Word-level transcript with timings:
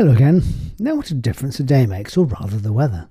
Hello 0.00 0.12
again. 0.12 0.42
Now, 0.78 0.94
what 0.94 1.10
a 1.10 1.14
difference 1.14 1.60
a 1.60 1.62
day 1.62 1.84
makes, 1.84 2.16
or 2.16 2.24
rather 2.24 2.56
the 2.56 2.72
weather. 2.72 3.10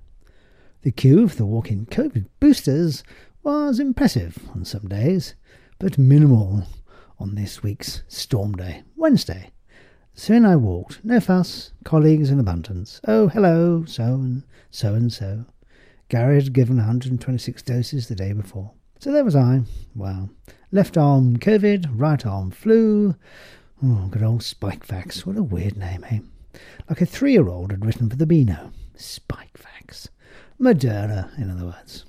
The 0.82 0.90
queue 0.90 1.28
for 1.28 1.36
the 1.36 1.46
walk 1.46 1.70
in 1.70 1.86
COVID 1.86 2.26
boosters 2.40 3.04
was 3.44 3.80
impressive 3.80 4.40
on 4.56 4.66
some 4.66 4.88
days, 4.88 5.36
but 5.78 6.00
minimal 6.00 6.64
on 7.20 7.36
this 7.36 7.62
week's 7.62 8.02
storm 8.08 8.54
day, 8.54 8.82
Wednesday. 8.96 9.52
So 10.16 10.34
in 10.34 10.46
I 10.46 10.56
walked, 10.56 11.06
no 11.06 11.20
fuss, 11.20 11.74
colleagues 11.84 12.32
in 12.32 12.40
abundance. 12.40 13.00
Oh, 13.08 13.28
hello, 13.28 13.86
so 13.86 14.06
and 14.06 14.42
so 14.72 14.96
and 14.96 15.14
so. 15.14 15.46
Gary 16.08 16.42
had 16.42 16.54
given 16.54 16.78
126 16.78 17.62
doses 17.62 18.08
the 18.08 18.16
day 18.16 18.34
before. 18.34 18.72
So 18.98 19.12
there 19.12 19.24
was 19.24 19.36
I. 19.36 19.62
Well, 19.94 20.32
left 20.72 20.98
arm 20.98 21.38
COVID, 21.38 21.88
right 21.94 22.26
arm 22.26 22.50
flu. 22.50 23.14
Oh, 23.84 24.08
good 24.10 24.24
old 24.24 24.42
Spikevax. 24.42 25.24
What 25.24 25.38
a 25.38 25.44
weird 25.44 25.78
name, 25.78 26.04
eh? 26.10 26.22
Like 26.90 27.02
a 27.02 27.06
three 27.06 27.34
year 27.34 27.48
old 27.48 27.72
had 27.72 27.86
written 27.86 28.10
for 28.10 28.16
the 28.16 28.26
Beano. 28.26 28.72
Spikevax. 28.96 30.10
Moderna, 30.60 31.38
in 31.38 31.50
other 31.50 31.66
words. 31.66 32.06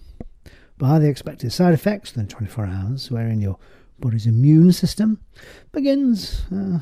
By 0.78 0.98
the 0.98 1.08
expected 1.08 1.52
side 1.52 1.74
effects 1.74 2.12
within 2.12 2.26
24 2.28 2.66
hours, 2.66 3.10
wherein 3.10 3.40
your 3.40 3.58
body's 3.98 4.26
immune 4.26 4.72
system 4.72 5.20
begins, 5.72 6.42
uh, 6.50 6.78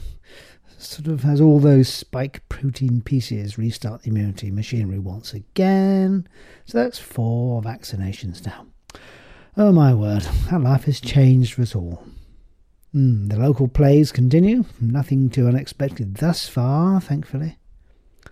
sort 0.78 1.08
of 1.08 1.24
has 1.24 1.40
all 1.40 1.58
those 1.58 1.88
spike 1.88 2.48
protein 2.48 3.02
pieces 3.02 3.58
restart 3.58 4.02
the 4.02 4.10
immunity 4.10 4.50
machinery 4.50 4.98
once 4.98 5.34
again. 5.34 6.28
So 6.64 6.78
that's 6.78 6.98
four 6.98 7.60
vaccinations 7.60 8.46
now. 8.46 8.66
Oh 9.56 9.72
my 9.72 9.92
word, 9.92 10.22
how 10.22 10.60
life 10.60 10.84
has 10.84 11.00
changed 11.00 11.54
for 11.54 11.62
us 11.62 11.74
all. 11.74 12.04
Mm, 12.94 13.28
the 13.28 13.38
local 13.38 13.68
plays 13.68 14.12
continue, 14.12 14.64
nothing 14.80 15.28
too 15.28 15.46
unexpected 15.46 16.16
thus 16.16 16.48
far, 16.48 17.00
thankfully. 17.00 17.58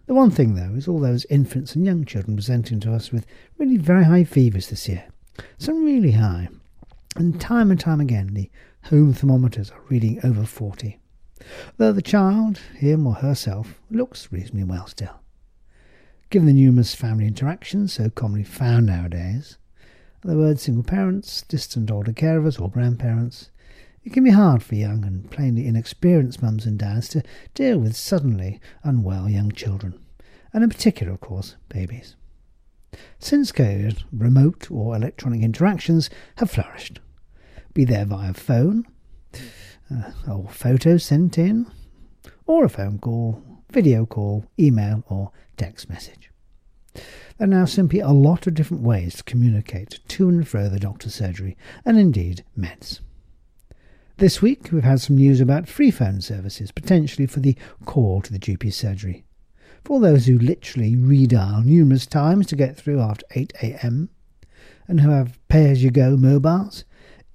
The 0.07 0.15
one 0.15 0.31
thing, 0.31 0.55
though, 0.55 0.75
is 0.75 0.89
all 0.89 1.01
those 1.01 1.27
infants 1.27 1.75
and 1.75 1.85
young 1.85 2.05
children 2.05 2.37
presenting 2.37 2.81
to 2.81 2.93
us 2.93 3.13
with 3.13 3.27
really 3.59 3.77
very 3.77 4.05
high 4.05 4.25
fevers 4.25 4.71
this 4.71 4.89
year. 4.89 5.05
Some 5.59 5.85
really 5.85 6.13
high. 6.13 6.49
And 7.17 7.41
time 7.41 7.71
and 7.71 7.79
time 7.79 8.01
again, 8.01 8.35
the 8.35 8.51
home 8.85 9.13
thermometers 9.13 9.71
are 9.71 9.83
reading 9.89 10.21
over 10.25 10.45
40. 10.45 11.01
Though 11.77 11.93
the 11.93 12.03
child, 12.03 12.59
him 12.77 13.07
or 13.07 13.15
herself, 13.15 13.81
looks 13.91 14.33
reasonably 14.33 14.65
well 14.65 14.87
still. 14.87 15.21
Given 16.31 16.47
the 16.47 16.53
numerous 16.53 16.95
family 16.95 17.27
interactions 17.27 17.93
so 17.93 18.11
commonly 18.11 18.45
found 18.45 18.87
nowadays, 18.87 19.59
other 20.25 20.37
words, 20.37 20.63
single 20.63 20.83
parents, 20.83 21.43
distant 21.43 21.91
older 21.91 22.13
carers, 22.13 22.61
or 22.61 22.71
grandparents, 22.71 23.51
it 24.07 24.13
can 24.13 24.23
be 24.23 24.31
hard 24.31 24.63
for 24.63 24.77
young 24.77 25.05
and 25.05 25.29
plainly 25.33 25.67
inexperienced 25.67 26.41
mums 26.41 26.65
and 26.65 26.79
dads 26.79 27.09
to 27.09 27.25
deal 27.55 27.77
with 27.77 27.97
suddenly 27.97 28.61
unwell 28.85 29.29
young 29.29 29.51
children, 29.51 29.99
and 30.53 30.63
in 30.63 30.71
particular, 30.71 31.13
of 31.13 31.21
course, 31.21 31.57
babies. 31.69 32.15
Since 33.19 33.51
COVID, 33.51 34.05
remote 34.13 34.71
or 34.71 34.95
electronic 34.95 35.43
interactions 35.43 36.09
have 36.37 36.53
flourished, 36.53 37.01
be 37.75 37.85
they 37.85 38.05
via 38.05 38.33
phone, 38.33 38.87
uh, 39.91 40.13
or 40.31 40.49
photos 40.51 41.03
sent 41.03 41.37
in, 41.37 41.67
or 42.47 42.65
a 42.65 42.69
phone 42.69 43.01
call, 43.01 43.43
video 43.73 44.07
call, 44.07 44.47
email, 44.57 45.03
or 45.09 45.33
text 45.57 45.91
message. 45.91 46.31
There 46.95 47.03
are 47.41 47.47
now 47.49 47.65
simply 47.65 47.99
a 47.99 48.11
lot 48.11 48.47
of 48.47 48.55
different 48.55 48.85
ways 48.85 49.17
to 49.17 49.25
communicate 49.25 49.99
to 50.07 50.29
and 50.29 50.47
fro 50.47 50.69
the 50.69 50.79
doctor's 50.79 51.17
surgery, 51.17 51.57
and 51.85 51.99
indeed 51.99 52.45
meds. 52.57 53.01
This 54.19 54.41
week, 54.41 54.71
we've 54.73 54.83
had 54.83 55.03
some 55.03 55.17
news 55.17 55.43
about 55.43 55.69
free 55.69 55.91
phone 55.91 56.23
services, 56.23 56.73
potentially 56.73 57.27
for 57.27 57.41
the 57.41 57.55
call 57.85 58.23
to 58.23 58.33
the 58.33 58.39
GP 58.39 58.73
surgery. 58.73 59.27
For 59.85 60.01
those 60.01 60.25
who 60.25 60.39
literally 60.39 60.97
redial 60.97 61.63
numerous 61.63 62.07
times 62.07 62.47
to 62.47 62.57
get 62.57 62.79
through 62.79 62.99
after 62.99 63.27
8 63.33 63.53
am 63.63 64.09
and 64.89 65.01
who 65.01 65.11
have 65.11 65.39
pay 65.49 65.71
as 65.71 65.85
you 65.85 65.91
go 65.91 66.17
mobiles, 66.17 66.85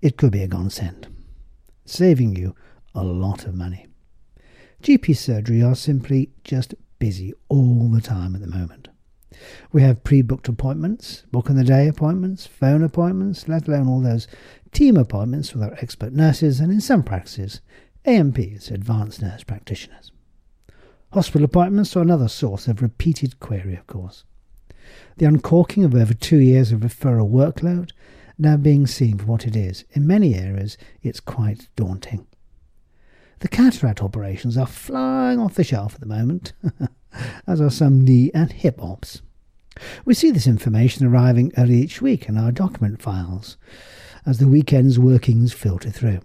it 0.02 0.18
could 0.18 0.32
be 0.32 0.42
a 0.42 0.48
godsend, 0.48 1.08
saving 1.86 2.36
you 2.36 2.56
a 2.96 3.04
lot 3.04 3.46
of 3.46 3.54
money. 3.54 3.86
GP 4.82 5.16
surgery 5.16 5.62
are 5.62 5.76
simply 5.76 6.32
just 6.44 6.74
busy 6.98 7.32
all 7.48 7.90
the 7.90 8.02
time 8.02 8.34
at 8.34 8.42
the 8.42 8.48
moment. 8.48 8.88
We 9.72 9.82
have 9.82 10.04
pre 10.04 10.22
booked 10.22 10.48
appointments, 10.48 11.24
book 11.32 11.50
in 11.50 11.56
the 11.56 11.64
day 11.64 11.88
appointments, 11.88 12.46
phone 12.46 12.84
appointments, 12.84 13.48
let 13.48 13.68
alone 13.68 13.88
all 13.88 14.02
those 14.02 14.28
team 14.72 14.98
appointments 14.98 15.54
with 15.54 15.64
our 15.64 15.74
expert 15.76 16.14
nurses, 16.14 16.60
and 16.60 16.72
in 16.72 16.82
some 16.82 17.04
practices, 17.04 17.62
ANPs, 18.06 18.72
advanced 18.72 19.22
nurse 19.22 19.44
practitioners. 19.44 20.12
Hospital 21.14 21.46
appointments 21.46 21.96
are 21.96 22.02
another 22.02 22.28
source 22.28 22.68
of 22.68 22.82
repeated 22.82 23.40
query, 23.40 23.76
of 23.76 23.86
course. 23.86 24.24
The 25.18 25.26
uncorking 25.26 25.84
of 25.84 25.94
over 25.94 26.14
two 26.14 26.40
years 26.40 26.72
of 26.72 26.82
referral 26.82 27.30
workload 27.30 27.92
now 28.38 28.58
being 28.58 28.88
seen 28.88 29.18
for 29.18 29.26
what 29.26 29.46
it 29.46 29.56
is. 29.56 29.86
In 29.92 30.08
many 30.08 30.36
areas, 30.36 30.78
it's 31.04 31.20
quite 31.20 31.68
daunting. 31.76 32.26
The 33.42 33.48
cataract 33.48 34.04
operations 34.04 34.56
are 34.56 34.68
flying 34.68 35.40
off 35.40 35.56
the 35.56 35.64
shelf 35.64 35.96
at 35.96 36.00
the 36.00 36.06
moment, 36.06 36.54
as 37.48 37.60
are 37.60 37.72
some 37.72 38.02
knee 38.02 38.30
and 38.36 38.52
hip 38.52 38.82
ops. 38.82 39.24
We 40.06 40.14
see 40.14 40.30
this 40.30 40.46
information 40.46 41.08
arriving 41.08 41.52
early 41.58 41.78
each 41.78 42.04
week 42.04 42.30
in 42.30 42.38
our 42.38 42.52
document 42.52 43.02
files, 43.02 43.58
as 44.28 44.38
the 44.38 44.48
weekend's 44.48 45.00
workings 45.00 45.54
filter 45.54 45.90
through. 45.90 46.20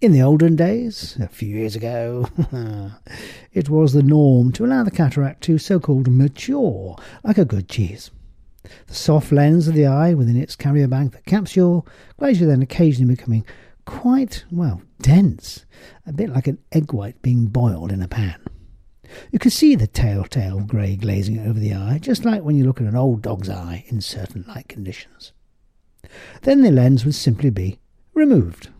In 0.00 0.12
the 0.12 0.22
olden 0.22 0.56
days, 0.56 1.18
a 1.20 1.28
few 1.28 1.54
years 1.54 1.76
ago, 1.76 2.26
it 3.52 3.68
was 3.68 3.92
the 3.92 4.02
norm 4.02 4.50
to 4.52 4.64
allow 4.64 4.84
the 4.84 4.90
cataract 4.90 5.42
to 5.42 5.58
so 5.58 5.78
called 5.78 6.08
mature 6.10 6.96
like 7.22 7.36
a 7.36 7.44
good 7.44 7.68
cheese. 7.68 8.10
The 8.86 8.94
soft 8.94 9.30
lens 9.30 9.68
of 9.68 9.74
the 9.74 9.86
eye 9.86 10.14
within 10.14 10.36
its 10.36 10.56
carrier 10.56 10.88
bag, 10.88 11.10
the 11.10 11.20
capsule, 11.20 11.86
gradually 12.16 12.46
then 12.46 12.62
occasionally 12.62 13.14
becoming 13.14 13.44
quite, 13.84 14.44
well, 14.50 14.82
dense, 15.00 15.64
a 16.06 16.12
bit 16.12 16.30
like 16.30 16.46
an 16.46 16.58
egg 16.72 16.92
white 16.92 17.20
being 17.22 17.46
boiled 17.46 17.92
in 17.92 18.02
a 18.02 18.08
pan. 18.08 18.40
You 19.30 19.38
could 19.38 19.52
see 19.52 19.74
the 19.74 19.86
telltale 19.86 20.60
grey 20.60 20.96
glazing 20.96 21.38
over 21.40 21.58
the 21.58 21.74
eye, 21.74 21.98
just 22.00 22.24
like 22.24 22.42
when 22.42 22.56
you 22.56 22.64
look 22.64 22.80
at 22.80 22.86
an 22.86 22.96
old 22.96 23.22
dog's 23.22 23.48
eye 23.48 23.84
in 23.88 24.00
certain 24.00 24.44
light 24.48 24.68
conditions. 24.68 25.32
Then 26.42 26.62
the 26.62 26.70
lens 26.70 27.04
would 27.04 27.14
simply 27.14 27.50
be 27.50 27.78
removed. 28.14 28.70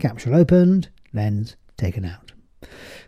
Capsule 0.00 0.34
opened, 0.34 0.88
lens 1.12 1.56
taken 1.76 2.04
out. 2.04 2.32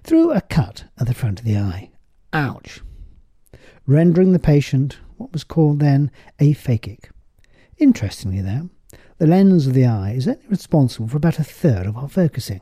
Through 0.02 0.32
a 0.32 0.40
cut 0.40 0.84
at 0.98 1.06
the 1.06 1.14
front 1.14 1.40
of 1.40 1.44
the 1.44 1.56
eye. 1.56 1.90
Ouch! 2.32 2.80
Rendering 3.86 4.32
the 4.32 4.38
patient 4.38 4.98
what 5.16 5.32
was 5.32 5.44
called 5.44 5.80
then 5.80 6.10
aphakic. 6.38 7.10
Interestingly, 7.78 8.40
though, 8.40 8.70
the 9.18 9.26
lens 9.26 9.66
of 9.66 9.74
the 9.74 9.86
eye 9.86 10.12
is 10.12 10.26
only 10.26 10.46
responsible 10.48 11.08
for 11.08 11.16
about 11.16 11.38
a 11.38 11.44
third 11.44 11.86
of 11.86 11.96
our 11.96 12.08
focusing. 12.08 12.60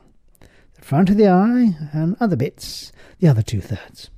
The 0.75 0.81
front 0.81 1.09
of 1.09 1.17
the 1.17 1.29
eye 1.29 1.75
and 1.91 2.15
other 2.19 2.35
bits, 2.35 2.91
the 3.19 3.27
other 3.27 3.41
two 3.41 3.61
thirds. 3.61 4.09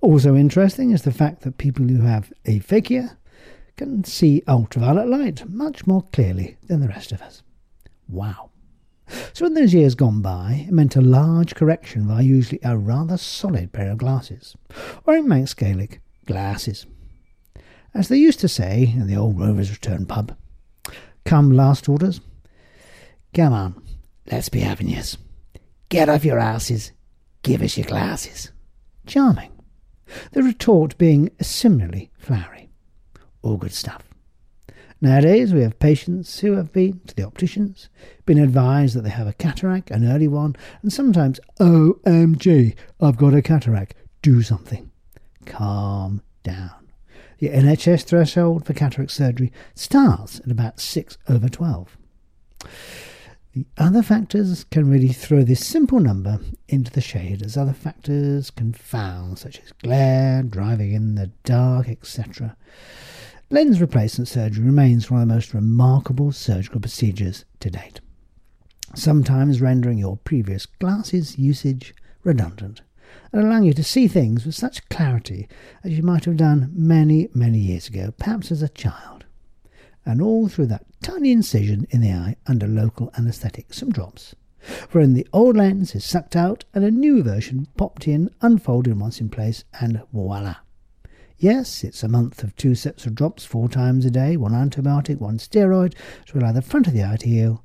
Also 0.00 0.34
interesting 0.34 0.90
is 0.90 1.02
the 1.02 1.12
fact 1.12 1.42
that 1.42 1.58
people 1.58 1.86
who 1.86 2.02
have 2.02 2.32
aphakia 2.46 3.16
can 3.76 4.04
see 4.04 4.42
ultraviolet 4.48 5.08
light 5.08 5.48
much 5.48 5.86
more 5.86 6.02
clearly 6.12 6.56
than 6.66 6.80
the 6.80 6.88
rest 6.88 7.12
of 7.12 7.22
us. 7.22 7.42
Wow. 8.08 8.50
So, 9.32 9.44
in 9.44 9.54
those 9.54 9.74
years 9.74 9.94
gone 9.94 10.22
by, 10.22 10.66
it 10.68 10.72
meant 10.72 10.96
a 10.96 11.00
large 11.00 11.54
correction 11.54 12.06
via 12.06 12.22
usually 12.22 12.60
a 12.62 12.78
rather 12.78 13.16
solid 13.16 13.72
pair 13.72 13.90
of 13.90 13.98
glasses, 13.98 14.54
or 15.04 15.16
in 15.16 15.28
Manx 15.28 15.52
Gaelic, 15.54 16.00
glasses. 16.26 16.86
As 17.92 18.08
they 18.08 18.18
used 18.18 18.38
to 18.40 18.48
say 18.48 18.92
in 18.94 19.08
the 19.08 19.16
old 19.16 19.38
Rovers 19.38 19.70
Return 19.70 20.06
pub, 20.06 20.36
come 21.24 21.50
last 21.50 21.88
orders. 21.88 22.20
Come 23.34 23.52
on, 23.52 23.82
let's 24.30 24.48
be 24.48 24.60
having 24.60 24.88
yous. 24.88 25.16
Get 25.88 26.08
off 26.08 26.24
your 26.24 26.38
asses, 26.38 26.92
give 27.42 27.62
us 27.62 27.76
your 27.76 27.86
glasses. 27.86 28.52
Charming. 29.06 29.50
The 30.32 30.42
retort 30.42 30.98
being 30.98 31.30
similarly 31.40 32.10
flowery. 32.18 32.70
All 33.42 33.56
good 33.56 33.72
stuff. 33.72 34.02
Nowadays, 35.02 35.54
we 35.54 35.62
have 35.62 35.78
patients 35.78 36.40
who 36.40 36.52
have 36.52 36.72
been 36.72 37.00
to 37.06 37.16
the 37.16 37.26
opticians, 37.26 37.88
been 38.26 38.38
advised 38.38 38.94
that 38.94 39.00
they 39.02 39.10
have 39.10 39.26
a 39.26 39.32
cataract, 39.32 39.90
an 39.90 40.06
early 40.06 40.28
one, 40.28 40.54
and 40.82 40.92
sometimes, 40.92 41.40
OMG, 41.58 42.76
I've 43.00 43.16
got 43.16 43.32
a 43.32 43.40
cataract, 43.40 43.94
do 44.20 44.42
something. 44.42 44.90
Calm 45.46 46.20
down. 46.42 46.79
The 47.40 47.48
NHS 47.48 48.04
threshold 48.04 48.66
for 48.66 48.74
cataract 48.74 49.10
surgery 49.10 49.50
starts 49.74 50.40
at 50.40 50.50
about 50.50 50.78
6 50.78 51.16
over 51.26 51.48
12. 51.48 51.96
The 53.54 53.64
other 53.78 54.02
factors 54.02 54.64
can 54.64 54.90
really 54.90 55.08
throw 55.08 55.42
this 55.42 55.66
simple 55.66 56.00
number 56.00 56.38
into 56.68 56.92
the 56.92 57.00
shade 57.00 57.42
as 57.42 57.56
other 57.56 57.72
factors 57.72 58.50
confound, 58.50 59.38
such 59.38 59.58
as 59.60 59.72
glare, 59.82 60.42
driving 60.42 60.92
in 60.92 61.14
the 61.14 61.28
dark, 61.44 61.88
etc. 61.88 62.58
Lens 63.48 63.80
replacement 63.80 64.28
surgery 64.28 64.66
remains 64.66 65.10
one 65.10 65.22
of 65.22 65.28
the 65.28 65.34
most 65.34 65.54
remarkable 65.54 66.32
surgical 66.32 66.78
procedures 66.78 67.46
to 67.60 67.70
date, 67.70 68.00
sometimes 68.94 69.62
rendering 69.62 69.96
your 69.96 70.18
previous 70.18 70.66
glasses 70.66 71.38
usage 71.38 71.94
redundant, 72.22 72.82
and 73.32 73.42
allowing 73.42 73.64
you 73.64 73.72
to 73.74 73.84
see 73.84 74.08
things 74.08 74.44
with 74.44 74.54
such 74.54 74.88
clarity 74.88 75.48
as 75.84 75.92
you 75.92 76.02
might 76.02 76.24
have 76.24 76.36
done 76.36 76.70
many, 76.72 77.28
many 77.34 77.58
years 77.58 77.88
ago, 77.88 78.12
perhaps 78.18 78.50
as 78.50 78.62
a 78.62 78.68
child. 78.68 79.24
And 80.04 80.20
all 80.20 80.48
through 80.48 80.66
that 80.66 80.86
tiny 81.02 81.30
incision 81.30 81.86
in 81.90 82.00
the 82.00 82.12
eye 82.12 82.36
under 82.46 82.66
local 82.66 83.10
anaesthetic, 83.16 83.72
some 83.72 83.90
drops. 83.90 84.34
Wherein 84.90 85.14
the 85.14 85.26
old 85.32 85.56
lens 85.56 85.94
is 85.94 86.04
sucked 86.04 86.36
out 86.36 86.64
and 86.74 86.84
a 86.84 86.90
new 86.90 87.22
version 87.22 87.66
popped 87.76 88.06
in, 88.06 88.30
unfolded 88.42 88.98
once 88.98 89.20
in 89.20 89.30
place, 89.30 89.64
and 89.80 90.02
voila. 90.12 90.56
Yes, 91.38 91.82
it's 91.84 92.02
a 92.02 92.08
month 92.08 92.42
of 92.42 92.54
two 92.54 92.74
sets 92.74 93.06
of 93.06 93.14
drops 93.14 93.46
four 93.46 93.66
times 93.66 94.04
a 94.04 94.10
day, 94.10 94.36
one 94.36 94.52
antibiotic, 94.52 95.18
one 95.20 95.38
steroid, 95.38 95.94
to 96.26 96.38
allow 96.38 96.52
the 96.52 96.60
front 96.60 96.86
of 96.86 96.92
the 96.92 97.02
eye 97.02 97.16
to 97.16 97.28
heal 97.28 97.64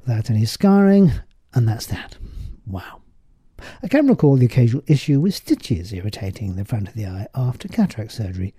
without 0.00 0.30
any 0.30 0.46
scarring, 0.46 1.12
and 1.52 1.68
that's 1.68 1.84
that. 1.86 2.16
Wow. 2.66 2.99
I 3.82 3.88
can 3.88 4.06
recall 4.06 4.36
the 4.36 4.46
occasional 4.46 4.84
issue 4.86 5.20
with 5.20 5.34
stitches 5.34 5.92
irritating 5.92 6.56
the 6.56 6.64
front 6.64 6.88
of 6.88 6.94
the 6.94 7.06
eye 7.06 7.26
after 7.34 7.68
cataract 7.68 8.12
surgery. 8.12 8.54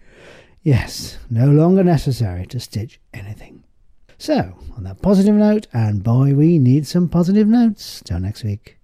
Yes, 0.63 1.17
no 1.29 1.47
longer 1.47 1.83
necessary 1.83 2.45
to 2.47 2.59
stitch 2.59 2.99
anything. 3.13 3.63
So, 4.17 4.53
on 4.77 4.83
that 4.83 5.01
positive 5.01 5.33
note, 5.33 5.65
and 5.73 6.03
boy, 6.03 6.35
we 6.35 6.59
need 6.59 6.85
some 6.85 7.09
positive 7.09 7.47
notes. 7.47 8.03
Till 8.05 8.19
next 8.19 8.43
week. 8.43 8.80